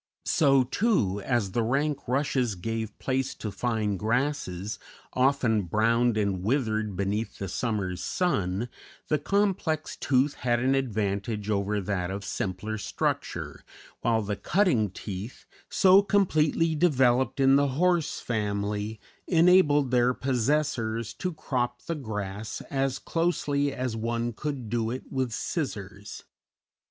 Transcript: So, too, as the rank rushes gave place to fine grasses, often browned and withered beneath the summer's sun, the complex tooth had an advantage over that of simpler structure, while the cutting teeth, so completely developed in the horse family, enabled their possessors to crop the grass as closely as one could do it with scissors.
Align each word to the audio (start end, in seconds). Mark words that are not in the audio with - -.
So, 0.25 0.63
too, 0.63 1.21
as 1.23 1.51
the 1.51 1.61
rank 1.61 2.07
rushes 2.07 2.55
gave 2.55 2.97
place 2.97 3.35
to 3.35 3.51
fine 3.51 3.97
grasses, 3.97 4.79
often 5.13 5.61
browned 5.61 6.17
and 6.17 6.41
withered 6.41 6.95
beneath 6.95 7.37
the 7.37 7.47
summer's 7.47 8.03
sun, 8.03 8.67
the 9.09 9.19
complex 9.19 9.95
tooth 9.95 10.33
had 10.33 10.59
an 10.59 10.73
advantage 10.73 11.51
over 11.51 11.79
that 11.81 12.09
of 12.09 12.25
simpler 12.25 12.79
structure, 12.79 13.63
while 13.99 14.23
the 14.23 14.35
cutting 14.35 14.89
teeth, 14.89 15.45
so 15.69 16.01
completely 16.01 16.73
developed 16.73 17.39
in 17.39 17.55
the 17.55 17.67
horse 17.77 18.19
family, 18.19 18.99
enabled 19.27 19.91
their 19.91 20.15
possessors 20.15 21.13
to 21.13 21.31
crop 21.31 21.83
the 21.83 21.93
grass 21.93 22.61
as 22.71 22.97
closely 22.97 23.71
as 23.71 23.95
one 23.95 24.33
could 24.33 24.67
do 24.67 24.89
it 24.89 25.03
with 25.11 25.31
scissors. 25.31 26.23